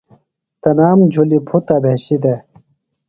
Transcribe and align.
تنام 0.61 0.99
جُھلیۡ 1.13 1.45
پُھتہ 1.47 1.75
بھشیۡ 1.83 2.19
دےۡ۔ 2.23 2.39